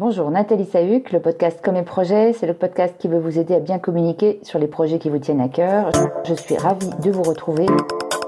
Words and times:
Bonjour, 0.00 0.30
Nathalie 0.30 0.64
Sahuc, 0.64 1.12
le 1.12 1.20
podcast 1.20 1.60
Comme 1.62 1.76
et 1.76 1.82
Projet, 1.82 2.32
c'est 2.32 2.46
le 2.46 2.54
podcast 2.54 2.94
qui 2.98 3.06
veut 3.06 3.18
vous 3.18 3.38
aider 3.38 3.54
à 3.54 3.60
bien 3.60 3.78
communiquer 3.78 4.40
sur 4.42 4.58
les 4.58 4.66
projets 4.66 4.98
qui 4.98 5.10
vous 5.10 5.18
tiennent 5.18 5.42
à 5.42 5.50
cœur. 5.50 5.92
Je 6.24 6.32
suis 6.32 6.56
ravie 6.56 6.88
de 7.02 7.10
vous 7.10 7.22
retrouver 7.22 7.66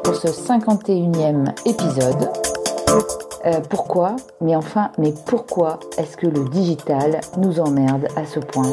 pour 0.05 0.15
ce 0.15 0.29
51e 0.29 1.49
épisode. 1.65 2.29
Euh, 3.47 3.61
pourquoi 3.71 4.17
Mais 4.43 4.55
enfin, 4.55 4.91
mais 4.99 5.15
pourquoi 5.25 5.81
est-ce 5.97 6.19
que 6.19 6.27
le 6.27 6.45
digital 6.51 7.23
nous 7.39 7.59
emmerde 7.59 8.07
à 8.17 8.27
ce 8.27 8.39
point? 8.39 8.71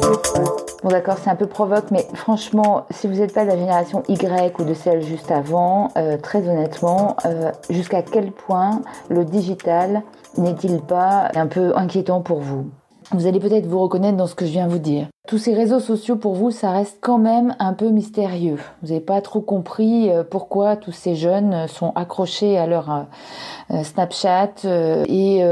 Bon 0.82 0.90
d'accord, 0.90 1.16
c'est 1.24 1.30
un 1.30 1.36
peu 1.36 1.46
provoque, 1.46 1.90
mais 1.90 2.06
franchement, 2.12 2.84
si 2.90 3.06
vous 3.06 3.14
n'êtes 3.14 3.32
pas 3.32 3.44
de 3.44 3.48
la 3.48 3.56
génération 3.56 4.02
Y 4.08 4.60
ou 4.60 4.64
de 4.64 4.74
celle 4.74 5.00
juste 5.00 5.30
avant, 5.30 5.88
euh, 5.96 6.18
très 6.18 6.46
honnêtement, 6.46 7.16
euh, 7.24 7.50
jusqu'à 7.70 8.02
quel 8.02 8.30
point 8.30 8.82
le 9.08 9.24
digital 9.24 10.02
n'est-il 10.36 10.82
pas 10.82 11.30
un 11.34 11.46
peu 11.46 11.72
inquiétant 11.74 12.20
pour 12.20 12.40
vous? 12.40 12.66
Vous 13.12 13.26
allez 13.26 13.40
peut-être 13.40 13.66
vous 13.66 13.80
reconnaître 13.80 14.16
dans 14.16 14.26
ce 14.26 14.34
que 14.34 14.46
je 14.46 14.52
viens 14.52 14.68
vous 14.68 14.78
dire. 14.78 15.06
Tous 15.26 15.38
ces 15.38 15.54
réseaux 15.54 15.80
sociaux 15.80 16.16
pour 16.16 16.34
vous, 16.34 16.50
ça 16.50 16.70
reste 16.70 16.98
quand 17.00 17.18
même 17.18 17.54
un 17.58 17.72
peu 17.72 17.90
mystérieux. 17.90 18.58
Vous 18.82 18.88
n'avez 18.88 19.00
pas 19.00 19.20
trop 19.20 19.40
compris 19.40 20.10
euh, 20.10 20.24
pourquoi 20.28 20.76
tous 20.76 20.92
ces 20.92 21.14
jeunes 21.14 21.68
sont 21.68 21.92
accrochés 21.94 22.58
à 22.58 22.66
leur 22.66 22.90
euh, 22.90 23.02
euh, 23.72 23.84
Snapchat 23.84 24.64
et 25.08 25.44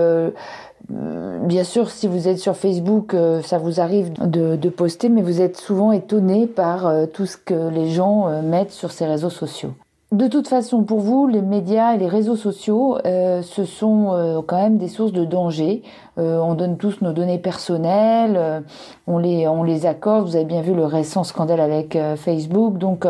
bien 0.90 1.64
sûr, 1.64 1.90
si 1.90 2.06
vous 2.06 2.28
êtes 2.28 2.38
sur 2.38 2.56
Facebook, 2.56 3.14
ça 3.44 3.58
vous 3.58 3.78
arrive 3.78 4.12
de, 4.12 4.56
de 4.56 4.68
poster, 4.70 5.10
mais 5.10 5.20
vous 5.20 5.42
êtes 5.42 5.58
souvent 5.58 5.92
étonné 5.92 6.46
par 6.46 6.90
tout 7.12 7.26
ce 7.26 7.36
que 7.36 7.68
les 7.68 7.90
gens 7.90 8.42
mettent 8.42 8.72
sur 8.72 8.90
ces 8.90 9.04
réseaux 9.04 9.28
sociaux. 9.28 9.74
De 10.10 10.26
toute 10.26 10.48
façon, 10.48 10.84
pour 10.84 11.00
vous, 11.00 11.26
les 11.26 11.42
médias 11.42 11.94
et 11.94 11.98
les 11.98 12.08
réseaux 12.08 12.34
sociaux, 12.34 12.96
euh, 13.04 13.42
ce 13.42 13.66
sont 13.66 14.14
euh, 14.14 14.40
quand 14.40 14.56
même 14.56 14.78
des 14.78 14.88
sources 14.88 15.12
de 15.12 15.26
danger. 15.26 15.82
Euh, 16.16 16.38
on 16.38 16.54
donne 16.54 16.78
tous 16.78 17.02
nos 17.02 17.12
données 17.12 17.36
personnelles, 17.36 18.64
on 19.06 19.18
les 19.18 19.46
on 19.46 19.62
les 19.62 19.84
accorde. 19.84 20.24
Vous 20.24 20.36
avez 20.36 20.46
bien 20.46 20.62
vu 20.62 20.72
le 20.72 20.86
récent 20.86 21.24
scandale 21.24 21.60
avec 21.60 21.98
Facebook. 22.16 22.78
Donc 22.78 23.06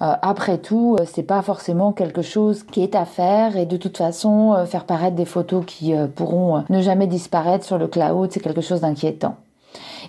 après 0.00 0.58
tout, 0.58 0.96
c'est 1.04 1.22
pas 1.22 1.42
forcément 1.42 1.92
quelque 1.92 2.22
chose 2.22 2.62
qui 2.62 2.82
est 2.82 2.94
à 2.94 3.04
faire. 3.04 3.58
Et 3.58 3.66
de 3.66 3.76
toute 3.76 3.98
façon, 3.98 4.64
faire 4.66 4.86
paraître 4.86 5.16
des 5.16 5.26
photos 5.26 5.62
qui 5.66 5.92
pourront 6.16 6.64
ne 6.70 6.80
jamais 6.80 7.06
disparaître 7.06 7.66
sur 7.66 7.76
le 7.76 7.86
cloud, 7.86 8.30
c'est 8.32 8.40
quelque 8.40 8.62
chose 8.62 8.80
d'inquiétant. 8.80 9.36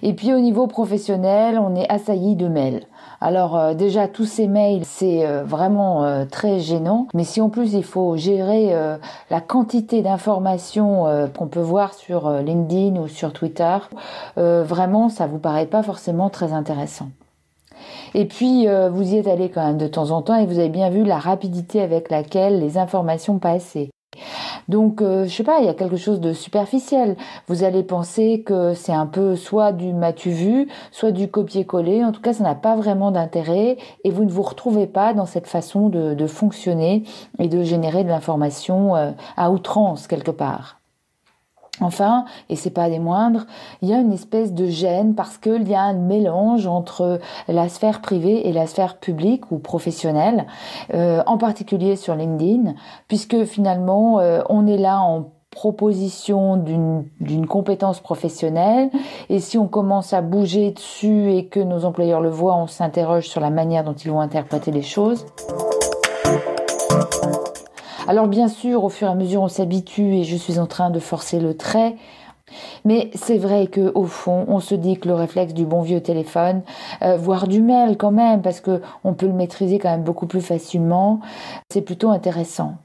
Et 0.02 0.14
puis 0.14 0.34
au 0.34 0.40
niveau 0.40 0.68
professionnel, 0.68 1.60
on 1.60 1.76
est 1.76 1.90
assailli 1.90 2.36
de 2.36 2.48
mails. 2.48 2.86
Alors 3.22 3.58
euh, 3.58 3.74
déjà 3.74 4.08
tous 4.08 4.26
ces 4.26 4.48
mails, 4.48 4.84
c'est 4.86 5.26
euh, 5.26 5.44
vraiment 5.44 6.04
euh, 6.04 6.26
très 6.26 6.60
gênant. 6.60 7.08
Mais 7.14 7.24
si 7.24 7.42
en 7.42 7.50
plus 7.50 7.74
il 7.74 7.84
faut 7.84 8.16
gérer 8.18 8.74
la 9.30 9.42
quantité 9.42 10.02
d'informations 10.02 11.06
qu'on 11.38 11.48
peut 11.48 11.60
voir 11.60 11.94
sur 11.94 12.30
LinkedIn 12.30 13.00
ou 13.00 13.08
sur 13.08 13.34
Twitter, 13.34 13.78
vraiment 14.36 15.10
ça 15.10 15.28
vous 15.28 15.40
paraît 15.40 15.66
pas 15.66 15.84
forcément 15.84 16.30
très 16.30 16.54
intéressant. 16.54 17.10
Et 18.14 18.26
puis, 18.26 18.68
vous 18.92 19.14
y 19.14 19.18
êtes 19.18 19.28
allé 19.28 19.50
quand 19.50 19.66
même 19.66 19.78
de 19.78 19.88
temps 19.88 20.12
en 20.12 20.22
temps 20.22 20.36
et 20.36 20.46
vous 20.46 20.60
avez 20.60 20.70
bien 20.70 20.90
vu 20.90 21.04
la 21.04 21.18
rapidité 21.18 21.82
avec 21.82 22.10
laquelle 22.10 22.60
les 22.60 22.78
informations 22.78 23.40
passaient. 23.40 23.90
Donc, 24.68 25.02
euh, 25.02 25.26
je 25.26 25.34
sais 25.34 25.44
pas, 25.44 25.60
il 25.60 25.66
y 25.66 25.70
a 25.70 25.74
quelque 25.74 25.98
chose 25.98 26.20
de 26.20 26.34
superficiel. 26.34 27.16
Vous 27.48 27.64
allez 27.64 27.84
penser 27.84 28.44
que 28.46 28.74
c'est 28.74 28.94
un 28.94 29.06
peu 29.06 29.36
soit 29.36 29.72
du 29.72 29.94
matu 29.94 30.30
vu, 30.30 30.68
soit 30.92 31.12
du 31.12 31.30
copier-coller. 31.30 32.04
En 32.04 32.12
tout 32.12 32.22
cas, 32.22 32.34
ça 32.34 32.44
n'a 32.44 32.56
pas 32.56 32.76
vraiment 32.76 33.12
d'intérêt 33.12 33.78
et 34.04 34.12
vous 34.12 34.24
ne 34.24 34.32
vous 34.32 34.44
retrouvez 34.44 34.88
pas 34.88 35.14
dans 35.14 35.26
cette 35.26 35.48
façon 35.48 35.90
de, 35.90 36.26
fonctionner 36.28 37.04
et 37.40 37.48
de 37.48 37.64
générer 37.64 38.04
de 38.04 38.10
l'information 38.10 38.96
euh, 38.96 39.12
à 39.38 39.52
outrance 39.52 40.08
quelque 40.08 40.32
part. 40.32 40.80
Enfin, 41.82 42.26
et 42.50 42.56
c'est 42.56 42.70
pas 42.70 42.90
des 42.90 43.00
moindres, 43.00 43.46
il 43.82 43.90
y 43.90 43.94
a 43.94 44.00
une 44.00 44.14
espèce 44.14 44.54
de 44.54 44.66
gêne 44.66 45.14
parce 45.14 45.38
qu'il 45.38 45.68
y 45.68 45.76
a 45.76 45.82
un 45.82 45.94
mélange 45.94 46.68
entre 46.68 47.20
la 47.48 47.68
sphère 47.68 48.02
privée 48.02 48.48
et 48.48 48.54
la 48.54 48.66
sphère 48.66 48.98
publique 48.98 49.52
ou 49.52 49.58
professionnelle, 49.58 50.46
euh, 50.94 51.22
en 51.26 51.38
particulier 51.38 51.98
sur 51.98 52.16
LinkedIn, 52.16 52.76
puisque 53.08 53.44
finalement 53.44 54.20
euh, 54.20 54.42
on 54.50 54.68
est 54.68 54.78
là 54.78 55.02
en 55.02 55.32
proposition 55.52 56.58
d'une 56.58 57.48
compétence 57.48 58.02
professionnelle 58.02 58.90
et 59.30 59.40
si 59.40 59.58
on 59.58 59.68
commence 59.68 60.12
à 60.12 60.22
bouger 60.22 60.72
dessus 60.72 61.32
et 61.32 61.48
que 61.48 61.62
nos 61.62 61.86
employeurs 61.86 62.20
le 62.20 62.30
voient, 62.30 62.58
on 62.58 62.68
s'interroge 62.68 63.28
sur 63.28 63.40
la 63.40 63.50
manière 63.50 63.86
dont 63.86 63.94
ils 63.94 64.12
vont 64.12 64.20
interpréter 64.20 64.72
les 64.72 64.82
choses. 64.82 65.26
Alors 68.08 68.28
bien 68.28 68.48
sûr, 68.48 68.84
au 68.84 68.90
fur 68.90 69.08
et 69.08 69.12
à 69.12 69.16
mesure, 69.16 69.42
on 69.42 69.48
s'habitue 69.48 70.14
et 70.14 70.24
je 70.24 70.36
suis 70.36 70.60
en 70.60 70.68
train 70.68 70.92
de 70.92 71.00
forcer 71.00 71.40
le 71.40 71.58
trait. 71.58 71.96
Mais 72.86 73.10
c'est 73.16 73.40
vrai 73.40 73.66
que 73.66 73.92
au 73.96 74.06
fond, 74.06 74.46
on 74.48 74.60
se 74.60 74.76
dit 74.76 75.00
que 75.00 75.08
le 75.08 75.16
réflexe 75.16 75.54
du 75.56 75.66
bon 75.66 75.82
vieux 75.82 76.02
téléphone, 76.02 76.62
euh, 77.02 77.18
voire 77.18 77.48
du 77.48 77.62
mail 77.62 77.98
quand 77.98 78.12
même, 78.12 78.44
parce 78.44 78.62
que 78.62 78.82
on 79.04 79.16
peut 79.16 79.26
le 79.26 79.34
maîtriser 79.34 79.80
quand 79.80 79.90
même 79.90 80.04
beaucoup 80.04 80.28
plus 80.28 80.42
facilement, 80.42 81.20
c'est 81.72 81.82
plutôt 81.82 82.12
intéressant. 82.12 82.76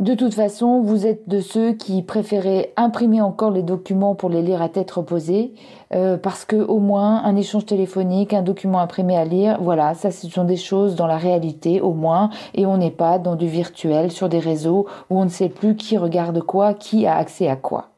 De 0.00 0.14
toute 0.14 0.32
façon, 0.32 0.80
vous 0.80 1.06
êtes 1.06 1.28
de 1.28 1.40
ceux 1.40 1.74
qui 1.74 2.00
préféraient 2.00 2.72
imprimer 2.78 3.20
encore 3.20 3.50
les 3.50 3.62
documents 3.62 4.14
pour 4.14 4.30
les 4.30 4.40
lire 4.40 4.62
à 4.62 4.70
tête 4.70 4.90
reposée, 4.90 5.52
euh, 5.92 6.16
parce 6.16 6.46
que 6.46 6.56
au 6.56 6.78
moins 6.78 7.22
un 7.22 7.36
échange 7.36 7.66
téléphonique, 7.66 8.32
un 8.32 8.40
document 8.40 8.80
imprimé 8.80 9.18
à 9.18 9.26
lire, 9.26 9.58
voilà, 9.60 9.92
ça 9.92 10.10
ce 10.10 10.26
sont 10.26 10.44
des 10.44 10.56
choses 10.56 10.94
dans 10.96 11.06
la 11.06 11.18
réalité 11.18 11.82
au 11.82 11.92
moins, 11.92 12.30
et 12.54 12.64
on 12.64 12.78
n'est 12.78 12.90
pas 12.90 13.18
dans 13.18 13.36
du 13.36 13.46
virtuel 13.46 14.10
sur 14.10 14.30
des 14.30 14.38
réseaux 14.38 14.86
où 15.10 15.20
on 15.20 15.24
ne 15.24 15.28
sait 15.28 15.50
plus 15.50 15.76
qui 15.76 15.98
regarde 15.98 16.40
quoi, 16.40 16.72
qui 16.72 17.06
a 17.06 17.16
accès 17.16 17.48
à 17.48 17.56
quoi. 17.56 17.88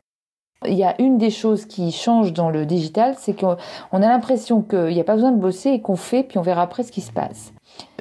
Il 0.67 0.75
y 0.75 0.85
a 0.85 1.01
une 1.01 1.19
des 1.19 1.31
choses 1.31 1.67
qui 1.67 1.93
change 1.93 2.33
dans 2.33 2.51
le 2.51 2.67
digital, 2.67 3.15
c'est 3.17 3.35
qu'on 3.39 3.57
a 3.93 3.99
l'impression 4.01 4.63
qu'il 4.63 4.95
n'y 4.95 5.01
a 5.01 5.05
pas 5.05 5.15
besoin 5.15 5.33
de 5.33 5.41
bosser 5.41 5.71
et 5.71 5.81
qu'on 5.81 5.97
fait, 5.97 6.25
puis 6.25 6.39
on 6.39 6.43
verra 6.43 6.63
après 6.63 6.83
ce 6.83 6.91
qui 6.91 7.01
se 7.01 7.13
passe. 7.13 7.53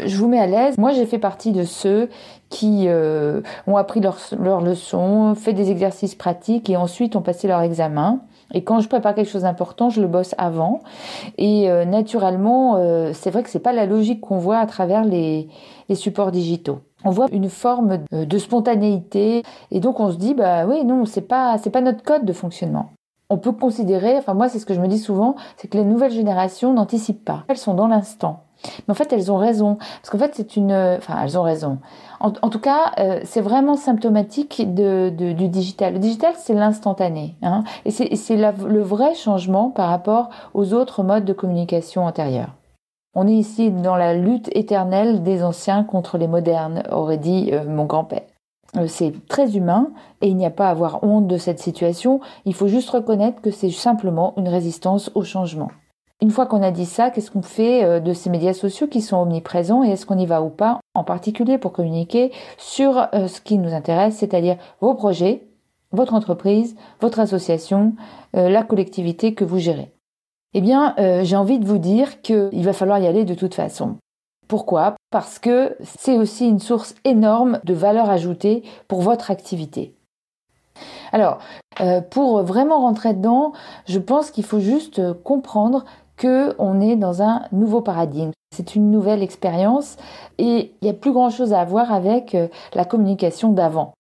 Je 0.04 0.16
vous 0.18 0.28
mets 0.28 0.40
à 0.40 0.48
l'aise. 0.48 0.78
Moi, 0.78 0.92
j'ai 0.92 1.06
fait 1.06 1.18
partie 1.18 1.52
de 1.52 1.64
ceux 1.64 2.10
qui 2.52 2.84
euh, 2.88 3.42
ont 3.66 3.78
appris 3.78 4.02
leurs 4.02 4.20
leur 4.38 4.62
leçons, 4.62 5.34
fait 5.34 5.54
des 5.54 5.72
exercices 5.72 6.14
pratiques 6.14 6.70
et 6.70 6.78
ensuite 6.78 7.16
ont 7.16 7.22
passé 7.22 7.48
leur 7.48 7.62
examen. 7.62 8.20
Et 8.54 8.64
quand 8.64 8.82
je 8.82 8.90
prépare 8.90 9.16
quelque 9.16 9.32
chose 9.32 9.44
d'important, 9.44 9.90
je 9.90 10.02
le 10.02 10.08
bosse 10.08 10.36
avant. 10.38 10.82
Et 11.38 11.72
euh, 11.72 11.86
naturellement, 11.86 12.76
euh, 12.76 13.12
c'est 13.14 13.32
vrai 13.32 13.42
que 13.44 13.50
c'est 13.50 13.60
pas 13.60 13.72
la 13.72 13.86
logique 13.86 14.20
qu'on 14.20 14.38
voit 14.38 14.60
à 14.60 14.66
travers 14.66 15.06
les, 15.06 15.48
les 15.88 15.96
supports 15.96 16.32
digitaux. 16.32 16.80
On 17.06 17.10
voit 17.10 17.28
une 17.32 17.50
forme 17.50 18.00
de 18.12 18.38
spontanéité 18.38 19.42
et 19.72 19.80
donc 19.80 20.00
on 20.00 20.12
se 20.12 20.18
dit 20.18 20.36
bah 20.36 20.68
oui 20.68 20.86
non 20.86 21.06
c'est 21.06 21.22
pas 21.22 21.58
c'est 21.58 21.72
pas 21.72 21.82
notre 21.82 22.04
code 22.04 22.26
de 22.26 22.34
fonctionnement 22.34 22.92
on 23.32 23.38
peut 23.38 23.54
considérer, 23.54 24.18
enfin 24.18 24.34
moi 24.34 24.50
c'est 24.50 24.60
ce 24.60 24.66
que 24.66 24.74
je 24.74 24.82
me 24.82 24.90
dis 24.90 25.00
souvent, 25.00 25.36
c'est 25.56 25.70
que 25.70 25.78
les 25.78 25.86
nouvelles 25.86 26.12
générations 26.12 26.74
n'anticipent 26.74 27.24
pas. 27.24 27.46
Elles 27.48 27.58
sont 27.58 27.74
dans 27.74 27.88
l'instant. 27.88 28.44
Mais 28.88 28.92
en 28.92 28.96
fait, 28.96 29.12
elles 29.14 29.32
ont 29.32 29.38
raison. 29.38 29.76
Parce 29.76 30.10
qu'en 30.10 30.18
fait, 30.18 30.32
c'est 30.36 30.56
une... 30.56 30.72
Enfin, 30.72 31.16
elles 31.24 31.38
ont 31.38 31.44
raison. 31.44 31.80
En, 32.20 32.50
tout 32.50 32.60
cas, 32.60 32.92
euh, 33.00 33.20
c'est 33.24 33.42
vraiment 33.42 33.76
symptomatique 33.76 34.76
de, 34.76 35.10
du 35.10 35.48
digital. 35.48 35.94
Le 35.94 36.00
digital, 36.00 36.34
c'est 36.38 36.54
l'instantané. 36.54 37.36
Hein, 37.42 37.64
et 37.86 37.92
c'est 37.92 38.36
le 38.36 38.82
vrai 38.82 39.16
changement 39.16 39.72
par 39.72 39.90
rapport 39.90 40.30
aux 40.54 40.74
autres 40.74 41.02
modes 41.02 41.26
de 41.26 41.34
communication 41.34 42.06
antérieurs. 42.06 42.56
On 43.14 43.28
est 43.28 43.34
ici 43.34 43.72
dans 43.72 43.98
la 43.98 44.14
lutte 44.14 44.50
éternelle 44.56 45.24
des 45.24 45.44
anciens 45.44 45.84
contre 45.84 46.18
les 46.18 46.28
modernes, 46.28 46.84
aurait 46.92 47.18
dit 47.18 47.50
euh, 47.52 47.66
mon 47.68 47.86
grand-père. 47.86 48.22
Euh, 48.78 48.88
c'est 48.88 49.14
très 49.28 49.58
humain 49.58 49.90
et 50.22 50.28
il 50.28 50.38
n'y 50.38 50.46
a 50.46 50.52
pas 50.52 50.68
à 50.68 50.72
avoir 50.72 51.04
honte 51.04 51.28
de 51.28 51.38
cette 51.38 51.60
situation. 51.60 52.22
Il 52.46 52.54
faut 52.54 52.68
juste 52.68 52.90
reconnaître 52.90 53.42
que 53.42 53.52
c'est 53.52 53.72
simplement 53.72 54.34
une 54.38 54.48
résistance 54.48 55.12
au 55.14 55.24
changement. 55.24 55.72
Une 56.22 56.30
fois 56.30 56.46
qu'on 56.46 56.62
a 56.62 56.70
dit 56.70 56.86
ça, 56.86 57.10
qu'est-ce 57.10 57.32
qu'on 57.32 57.42
fait 57.42 57.84
euh, 57.84 58.00
de 58.00 58.14
ces 58.14 58.30
médias 58.30 58.54
sociaux 58.54 58.86
qui 58.86 59.02
sont 59.02 59.18
omniprésents 59.18 59.84
et 59.84 59.90
est-ce 59.90 60.06
qu'on 60.06 60.20
y 60.20 60.28
va 60.28 60.44
ou 60.44 60.50
pas, 60.50 60.80
en 60.94 61.04
particulier 61.04 61.58
pour 61.58 61.72
communiquer 61.72 62.32
sur 62.60 63.08
euh, 63.16 63.28
ce 63.28 63.42
qui 63.42 63.58
nous 63.58 63.74
intéresse, 63.74 64.18
c'est-à-dire 64.18 64.58
vos 64.82 64.94
projets, 64.94 65.48
votre 65.92 66.14
entreprise, 66.14 66.76
votre 67.02 67.20
association, 67.20 67.96
euh, 68.36 68.50
la 68.50 68.62
collectivité 68.62 69.34
que 69.34 69.44
vous 69.44 69.58
gérez 69.58 69.92
Eh 70.54 70.62
bien, 70.62 70.96
j'ai 71.24 71.36
envie 71.36 71.60
de 71.60 71.66
vous 71.66 71.80
dire 71.80 72.22
qu'il 72.22 72.64
va 72.64 72.74
falloir 72.74 73.00
y 73.00 73.08
aller 73.08 73.26
de 73.26 73.34
toute 73.34 73.56
façon. 73.56 73.96
Pourquoi? 74.48 74.96
Parce 75.10 75.40
que 75.40 75.76
c'est 75.82 76.18
aussi 76.18 76.48
une 76.48 76.60
source 76.60 76.94
énorme 77.04 77.60
de 77.64 77.74
valeur 77.74 78.10
ajoutée 78.10 78.64
pour 78.88 79.02
votre 79.02 79.32
activité. 79.32 79.96
Alors, 81.12 81.40
pour 82.10 82.44
vraiment 82.44 82.80
rentrer 82.80 83.14
dedans, 83.14 83.54
je 83.86 84.00
pense 84.00 84.32
qu'il 84.32 84.46
faut 84.46 84.60
juste 84.60 85.02
comprendre 85.24 85.84
on 86.26 86.82
est 86.82 86.96
dans 86.96 87.22
un 87.22 87.44
nouveau 87.52 87.82
paradigme. 87.82 88.32
C'est 88.56 88.76
une 88.76 88.92
nouvelle 88.92 89.24
expérience 89.24 89.98
et 90.38 90.74
il 90.82 90.86
n'y 90.86 90.90
a 90.90 90.94
plus 90.94 91.14
grand 91.14 91.30
chose 91.30 91.54
à 91.54 91.64
voir 91.64 91.92
avec 91.94 92.36
euh, 92.36 92.48
la 92.74 92.86
communication 92.86 93.52
d'avant. 93.52 93.94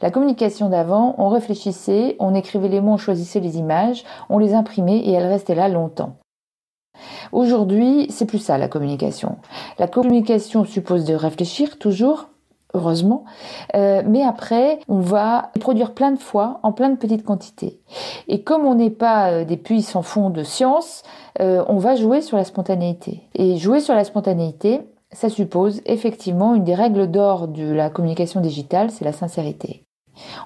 La 0.00 0.10
communication 0.10 0.68
d'avant, 0.68 1.14
on 1.18 1.28
réfléchissait, 1.28 2.16
on 2.18 2.34
écrivait 2.34 2.68
les 2.68 2.80
mots, 2.80 2.92
on 2.92 2.96
choisissait 2.96 3.40
les 3.40 3.58
images, 3.58 4.04
on 4.28 4.38
les 4.38 4.54
imprimait 4.54 4.98
et 4.98 5.12
elles 5.12 5.26
restaient 5.26 5.54
là 5.54 5.68
longtemps. 5.68 6.16
Aujourd'hui, 7.32 8.06
c'est 8.10 8.26
plus 8.26 8.38
ça 8.38 8.58
la 8.58 8.68
communication. 8.68 9.36
La 9.78 9.88
communication 9.88 10.64
suppose 10.64 11.04
de 11.04 11.14
réfléchir 11.14 11.78
toujours, 11.78 12.28
heureusement. 12.74 13.24
Euh, 13.74 14.02
mais 14.06 14.22
après, 14.22 14.78
on 14.88 15.00
va 15.00 15.50
produire 15.60 15.92
plein 15.92 16.12
de 16.12 16.18
fois 16.18 16.60
en 16.62 16.72
plein 16.72 16.90
de 16.90 16.96
petites 16.96 17.24
quantités. 17.24 17.80
Et 18.28 18.42
comme 18.42 18.66
on 18.66 18.74
n'est 18.74 18.90
pas 18.90 19.30
euh, 19.30 19.44
des 19.44 19.56
puits 19.56 19.82
sans 19.82 20.02
fond 20.02 20.30
de 20.30 20.42
science, 20.42 21.02
euh, 21.40 21.64
on 21.68 21.78
va 21.78 21.96
jouer 21.96 22.20
sur 22.20 22.36
la 22.36 22.44
spontanéité. 22.44 23.22
Et 23.34 23.56
jouer 23.56 23.80
sur 23.80 23.94
la 23.94 24.04
spontanéité, 24.04 24.80
ça 25.12 25.28
suppose 25.28 25.82
effectivement 25.86 26.54
une 26.54 26.64
des 26.64 26.74
règles 26.74 27.10
d'or 27.10 27.48
de 27.48 27.70
la 27.72 27.90
communication 27.90 28.40
digitale, 28.40 28.90
c'est 28.90 29.04
la 29.04 29.12
sincérité. 29.12 29.84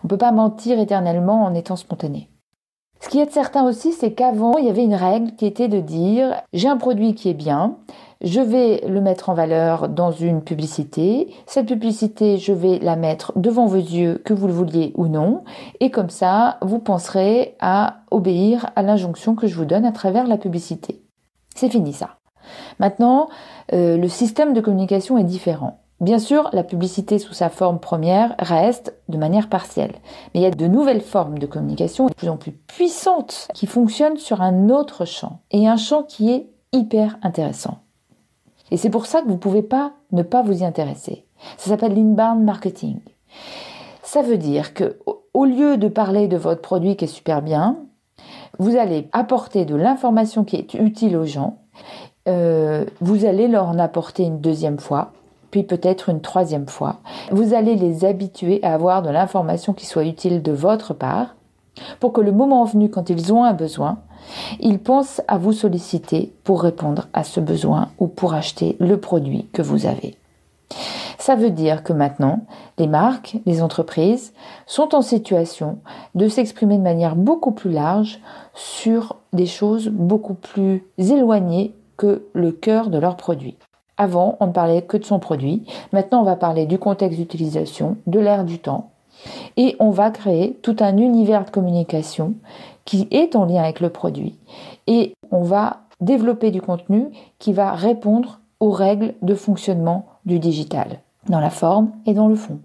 On 0.02 0.06
ne 0.06 0.08
peut 0.08 0.18
pas 0.18 0.32
mentir 0.32 0.78
éternellement 0.78 1.44
en 1.44 1.54
étant 1.54 1.76
spontané. 1.76 2.28
Ce 3.00 3.08
qui 3.08 3.20
est 3.20 3.30
certain 3.30 3.64
aussi, 3.64 3.92
c'est 3.92 4.12
qu'avant, 4.12 4.56
il 4.56 4.64
y 4.64 4.70
avait 4.70 4.84
une 4.84 4.94
règle 4.94 5.32
qui 5.32 5.46
était 5.46 5.68
de 5.68 5.80
dire 5.80 6.42
j'ai 6.52 6.68
un 6.68 6.76
produit 6.76 7.14
qui 7.14 7.28
est 7.28 7.34
bien, 7.34 7.76
je 8.22 8.40
vais 8.40 8.82
le 8.86 9.00
mettre 9.00 9.28
en 9.28 9.34
valeur 9.34 9.88
dans 9.88 10.10
une 10.10 10.42
publicité. 10.42 11.34
Cette 11.46 11.66
publicité, 11.66 12.38
je 12.38 12.52
vais 12.52 12.78
la 12.78 12.96
mettre 12.96 13.32
devant 13.36 13.66
vos 13.66 13.76
yeux, 13.76 14.22
que 14.24 14.32
vous 14.32 14.46
le 14.46 14.52
vouliez 14.52 14.92
ou 14.96 15.06
non. 15.06 15.44
Et 15.80 15.90
comme 15.90 16.10
ça, 16.10 16.58
vous 16.62 16.78
penserez 16.78 17.56
à 17.60 17.98
obéir 18.10 18.70
à 18.74 18.82
l'injonction 18.82 19.34
que 19.34 19.46
je 19.46 19.56
vous 19.56 19.64
donne 19.64 19.84
à 19.84 19.92
travers 19.92 20.26
la 20.26 20.38
publicité. 20.38 21.02
C'est 21.54 21.68
fini 21.68 21.92
ça. 21.92 22.16
Maintenant, 22.78 23.28
euh, 23.72 23.96
le 23.96 24.08
système 24.08 24.52
de 24.52 24.60
communication 24.60 25.18
est 25.18 25.24
différent. 25.24 25.80
Bien 26.00 26.18
sûr, 26.18 26.50
la 26.52 26.62
publicité 26.62 27.18
sous 27.18 27.32
sa 27.32 27.48
forme 27.48 27.80
première 27.80 28.34
reste 28.38 28.94
de 29.08 29.16
manière 29.16 29.48
partielle. 29.48 29.94
Mais 30.34 30.40
il 30.40 30.42
y 30.42 30.46
a 30.46 30.50
de 30.50 30.66
nouvelles 30.66 31.00
formes 31.00 31.38
de 31.38 31.46
communication 31.46 32.06
de 32.06 32.14
plus 32.14 32.28
en 32.28 32.36
plus 32.36 32.52
puissantes 32.52 33.48
qui 33.54 33.66
fonctionnent 33.66 34.18
sur 34.18 34.42
un 34.42 34.68
autre 34.68 35.06
champ. 35.06 35.40
Et 35.50 35.66
un 35.66 35.76
champ 35.76 36.02
qui 36.02 36.30
est 36.30 36.50
hyper 36.72 37.18
intéressant. 37.22 37.78
Et 38.70 38.76
c'est 38.76 38.90
pour 38.90 39.06
ça 39.06 39.20
que 39.20 39.26
vous 39.26 39.34
ne 39.34 39.38
pouvez 39.38 39.62
pas 39.62 39.92
ne 40.12 40.22
pas 40.22 40.42
vous 40.42 40.62
y 40.62 40.64
intéresser. 40.64 41.24
Ça 41.56 41.70
s'appelle 41.70 41.94
l'inbound 41.94 42.42
marketing. 42.42 42.98
Ça 44.02 44.22
veut 44.22 44.38
dire 44.38 44.74
que 44.74 44.98
au 45.34 45.44
lieu 45.44 45.76
de 45.76 45.88
parler 45.88 46.28
de 46.28 46.36
votre 46.36 46.62
produit 46.62 46.96
qui 46.96 47.04
est 47.04 47.08
super 47.08 47.42
bien, 47.42 47.76
vous 48.58 48.76
allez 48.76 49.08
apporter 49.12 49.64
de 49.64 49.74
l'information 49.74 50.44
qui 50.44 50.56
est 50.56 50.74
utile 50.74 51.16
aux 51.16 51.26
gens. 51.26 51.58
Euh, 52.28 52.84
vous 53.00 53.24
allez 53.24 53.48
leur 53.48 53.68
en 53.68 53.78
apporter 53.78 54.24
une 54.24 54.40
deuxième 54.40 54.78
fois, 54.78 55.12
puis 55.50 55.62
peut-être 55.62 56.08
une 56.08 56.20
troisième 56.20 56.66
fois. 56.66 57.00
Vous 57.30 57.54
allez 57.54 57.76
les 57.76 58.04
habituer 58.04 58.60
à 58.62 58.74
avoir 58.74 59.02
de 59.02 59.10
l'information 59.10 59.74
qui 59.74 59.86
soit 59.86 60.04
utile 60.04 60.42
de 60.42 60.52
votre 60.52 60.94
part, 60.94 61.36
pour 62.00 62.12
que 62.12 62.20
le 62.20 62.32
moment 62.32 62.64
venu, 62.64 62.90
quand 62.90 63.10
ils 63.10 63.32
ont 63.32 63.44
un 63.44 63.52
besoin, 63.52 63.98
ils 64.60 64.78
pensent 64.78 65.22
à 65.28 65.38
vous 65.38 65.52
solliciter 65.52 66.32
pour 66.44 66.62
répondre 66.62 67.08
à 67.12 67.24
ce 67.24 67.40
besoin 67.40 67.88
ou 67.98 68.06
pour 68.08 68.34
acheter 68.34 68.76
le 68.80 68.98
produit 68.98 69.48
que 69.52 69.62
vous 69.62 69.86
avez. 69.86 70.16
Ça 71.18 71.34
veut 71.34 71.50
dire 71.50 71.82
que 71.82 71.92
maintenant, 71.92 72.40
les 72.78 72.86
marques, 72.86 73.38
les 73.46 73.62
entreprises 73.62 74.32
sont 74.66 74.94
en 74.94 75.02
situation 75.02 75.78
de 76.14 76.28
s'exprimer 76.28 76.76
de 76.76 76.82
manière 76.82 77.16
beaucoup 77.16 77.52
plus 77.52 77.70
large 77.70 78.20
sur 78.54 79.16
des 79.32 79.46
choses 79.46 79.88
beaucoup 79.88 80.34
plus 80.34 80.84
éloignées 80.98 81.74
que 81.96 82.26
le 82.32 82.52
cœur 82.52 82.90
de 82.90 82.98
leur 82.98 83.16
produit. 83.16 83.56
Avant, 83.96 84.36
on 84.40 84.48
ne 84.48 84.52
parlait 84.52 84.82
que 84.82 84.98
de 84.98 85.04
son 85.04 85.18
produit. 85.18 85.64
Maintenant, 85.92 86.20
on 86.20 86.24
va 86.24 86.36
parler 86.36 86.66
du 86.66 86.78
contexte 86.78 87.18
d'utilisation, 87.18 87.96
de 88.06 88.20
l'ère 88.20 88.44
du 88.44 88.58
temps. 88.58 88.90
Et 89.56 89.76
on 89.78 89.90
va 89.90 90.10
créer 90.10 90.54
tout 90.62 90.76
un 90.80 90.96
univers 90.96 91.44
de 91.44 91.50
communication 91.50 92.34
qui 92.84 93.08
est 93.10 93.36
en 93.36 93.44
lien 93.44 93.62
avec 93.62 93.80
le 93.80 93.90
produit. 93.90 94.38
Et 94.86 95.14
on 95.30 95.42
va 95.42 95.80
développer 96.00 96.50
du 96.50 96.60
contenu 96.60 97.08
qui 97.38 97.52
va 97.52 97.72
répondre 97.72 98.40
aux 98.60 98.70
règles 98.70 99.14
de 99.22 99.34
fonctionnement 99.34 100.06
du 100.24 100.38
digital, 100.38 101.00
dans 101.28 101.40
la 101.40 101.50
forme 101.50 101.92
et 102.06 102.14
dans 102.14 102.28
le 102.28 102.36
fond. 102.36 102.60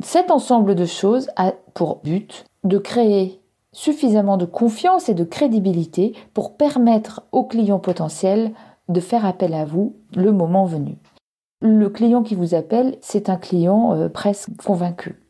Cet 0.00 0.30
ensemble 0.30 0.74
de 0.74 0.86
choses 0.86 1.28
a 1.36 1.52
pour 1.74 1.96
but 2.04 2.44
de 2.64 2.78
créer 2.78 3.40
suffisamment 3.72 4.36
de 4.36 4.44
confiance 4.44 5.08
et 5.08 5.14
de 5.14 5.24
crédibilité 5.24 6.14
pour 6.34 6.56
permettre 6.56 7.22
aux 7.32 7.44
clients 7.44 7.78
potentiels 7.78 8.52
de 8.88 9.00
faire 9.00 9.26
appel 9.26 9.54
à 9.54 9.64
vous 9.64 9.94
le 10.14 10.32
moment 10.32 10.64
venu. 10.64 10.96
Le 11.60 11.88
client 11.88 12.22
qui 12.22 12.36
vous 12.36 12.54
appelle, 12.54 12.96
c'est 13.00 13.28
un 13.28 13.36
client 13.36 13.92
euh, 13.92 14.08
presque 14.08 14.50
convaincu. 14.64 15.20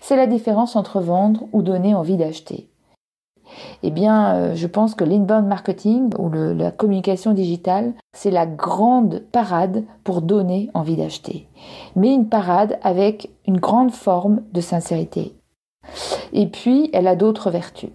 C'est 0.00 0.16
la 0.16 0.28
différence 0.28 0.76
entre 0.76 1.00
vendre 1.00 1.48
ou 1.52 1.62
donner 1.62 1.92
envie 1.94 2.16
d'acheter. 2.16 2.70
Eh 3.82 3.90
bien, 3.90 4.34
euh, 4.34 4.54
je 4.54 4.66
pense 4.68 4.94
que 4.94 5.02
l'inbound 5.02 5.46
marketing 5.46 6.10
ou 6.18 6.30
la 6.30 6.70
communication 6.70 7.32
digitale, 7.32 7.94
c'est 8.12 8.30
la 8.30 8.46
grande 8.46 9.24
parade 9.32 9.84
pour 10.04 10.22
donner 10.22 10.70
envie 10.72 10.96
d'acheter. 10.96 11.48
Mais 11.96 12.14
une 12.14 12.28
parade 12.28 12.78
avec 12.82 13.30
une 13.46 13.58
grande 13.58 13.90
forme 13.92 14.42
de 14.52 14.60
sincérité. 14.60 15.34
Et 16.32 16.46
puis, 16.46 16.90
elle 16.92 17.08
a 17.08 17.16
d'autres 17.16 17.50
vertus. 17.50 17.90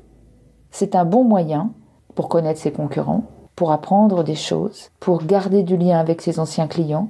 C'est 0.71 0.93
un 0.93 1.05
bon 1.05 1.23
moyen 1.23 1.71
pour 2.15 2.27
connaître 2.27 2.59
ses 2.59 2.71
concurrents, 2.71 3.23
pour 3.55 3.71
apprendre 3.71 4.23
des 4.23 4.35
choses, 4.35 4.91
pour 4.99 5.23
garder 5.23 5.63
du 5.63 5.77
lien 5.77 5.99
avec 5.99 6.21
ses 6.21 6.39
anciens 6.39 6.67
clients, 6.67 7.07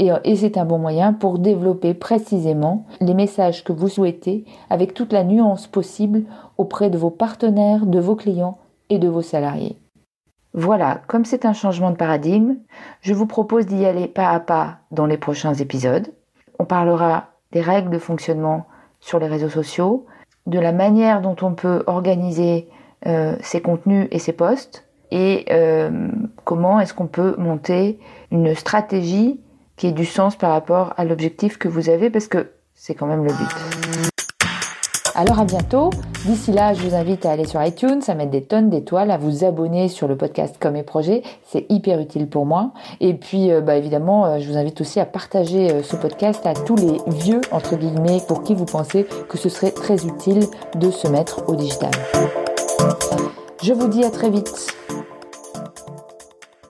euh, 0.00 0.18
et, 0.24 0.36
c'est 0.36 0.58
un 0.58 0.64
bon 0.64 0.78
moyen 0.78 1.12
pour 1.12 1.38
développer 1.38 1.94
précisément 1.94 2.86
les 3.00 3.14
messages 3.14 3.64
que 3.64 3.72
vous 3.72 3.88
souhaitez 3.88 4.44
avec 4.68 4.94
toute 4.94 5.12
la 5.12 5.24
nuance 5.24 5.66
possible 5.66 6.24
auprès 6.58 6.90
de 6.90 6.98
vos 6.98 7.10
partenaires, 7.10 7.86
de 7.86 7.98
vos 7.98 8.16
clients 8.16 8.58
et 8.90 8.98
de 8.98 9.08
vos 9.08 9.22
salariés. 9.22 9.76
Voilà, 10.52 11.00
comme 11.06 11.24
c'est 11.24 11.44
un 11.44 11.52
changement 11.52 11.90
de 11.90 11.96
paradigme, 11.96 12.56
je 13.02 13.12
vous 13.12 13.26
propose 13.26 13.66
d'y 13.66 13.84
aller 13.84 14.06
pas 14.06 14.30
à 14.30 14.40
pas 14.40 14.78
dans 14.90 15.06
les 15.06 15.18
prochains 15.18 15.54
épisodes. 15.54 16.08
On 16.58 16.64
parlera 16.64 17.26
des 17.52 17.60
règles 17.60 17.90
de 17.90 17.98
fonctionnement 17.98 18.66
sur 19.00 19.18
les 19.18 19.26
réseaux 19.26 19.50
sociaux, 19.50 20.06
de 20.46 20.58
la 20.58 20.72
manière 20.72 21.20
dont 21.20 21.36
on 21.42 21.52
peut 21.52 21.82
organiser 21.86 22.68
euh, 23.06 23.36
ses 23.40 23.60
contenus 23.60 24.08
et 24.10 24.18
ses 24.18 24.32
posts, 24.32 24.86
et 25.10 25.44
euh, 25.50 26.08
comment 26.44 26.80
est-ce 26.80 26.94
qu'on 26.94 27.06
peut 27.06 27.34
monter 27.38 27.98
une 28.30 28.54
stratégie 28.54 29.38
qui 29.76 29.88
ait 29.88 29.92
du 29.92 30.06
sens 30.06 30.36
par 30.36 30.50
rapport 30.50 30.94
à 30.96 31.04
l'objectif 31.04 31.58
que 31.58 31.68
vous 31.68 31.88
avez 31.88 32.10
parce 32.10 32.28
que 32.28 32.50
c'est 32.74 32.94
quand 32.94 33.06
même 33.06 33.24
le 33.24 33.32
but. 33.32 34.12
Alors 35.14 35.40
à 35.40 35.44
bientôt. 35.44 35.90
D'ici 36.26 36.52
là, 36.52 36.74
je 36.74 36.82
vous 36.82 36.94
invite 36.94 37.24
à 37.24 37.30
aller 37.30 37.46
sur 37.46 37.62
iTunes, 37.62 38.02
à 38.08 38.14
mettre 38.14 38.32
des 38.32 38.42
tonnes 38.42 38.68
d'étoiles, 38.68 39.10
à 39.10 39.16
vous 39.16 39.44
abonner 39.44 39.88
sur 39.88 40.08
le 40.08 40.16
podcast 40.16 40.56
Comme 40.60 40.76
et 40.76 40.82
Projet. 40.82 41.22
C'est 41.44 41.64
hyper 41.70 42.00
utile 42.00 42.28
pour 42.28 42.44
moi. 42.44 42.72
Et 43.00 43.14
puis, 43.14 43.50
euh, 43.50 43.60
bah, 43.60 43.76
évidemment, 43.76 44.26
euh, 44.26 44.38
je 44.40 44.50
vous 44.50 44.58
invite 44.58 44.80
aussi 44.80 45.00
à 45.00 45.06
partager 45.06 45.70
euh, 45.70 45.82
ce 45.82 45.96
podcast 45.96 46.44
à 46.44 46.52
tous 46.52 46.76
les 46.76 46.98
vieux, 47.06 47.40
entre 47.50 47.76
guillemets, 47.76 48.20
pour 48.26 48.42
qui 48.42 48.54
vous 48.54 48.66
pensez 48.66 49.06
que 49.28 49.38
ce 49.38 49.48
serait 49.48 49.70
très 49.70 50.04
utile 50.04 50.46
de 50.74 50.90
se 50.90 51.08
mettre 51.08 51.48
au 51.48 51.54
digital. 51.54 51.92
Je 53.62 53.72
vous 53.72 53.88
dis 53.88 54.04
à 54.04 54.10
très 54.10 54.28
vite. 54.28 54.74